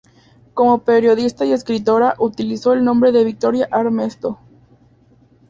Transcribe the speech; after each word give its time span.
Como 0.55 0.83
periodista 0.83 1.45
y 1.45 1.51
escritora 1.53 2.15
utilizó 2.17 2.73
el 2.73 2.83
nombre 2.83 3.11
de 3.11 3.23
Victoria 3.23 3.67
Armesto. 3.71 4.39